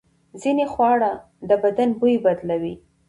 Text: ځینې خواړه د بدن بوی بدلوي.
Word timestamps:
ځینې 0.41 0.65
خواړه 0.73 1.11
د 1.49 1.51
بدن 1.63 1.89
بوی 1.99 2.15
بدلوي. 2.25 2.75